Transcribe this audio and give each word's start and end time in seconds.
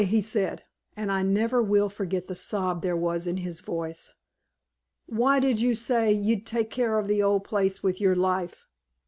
he 0.03 0.19
said, 0.19 0.63
and 0.97 1.11
I 1.11 1.21
never 1.21 1.61
will 1.61 1.87
forget 1.87 2.25
the 2.25 2.33
sob 2.33 2.81
there 2.81 2.97
was 2.97 3.27
in 3.27 3.37
his 3.37 3.59
voice. 3.61 4.15
'Why 5.05 5.39
did 5.39 5.61
you 5.61 5.75
say 5.75 6.11
ye'd 6.11 6.47
take 6.47 6.71
care 6.71 6.97
of 6.97 7.07
the 7.07 7.21
old 7.21 7.43
place 7.43 7.83
with 7.83 8.01
your 8.01 8.15
life? 8.15 8.65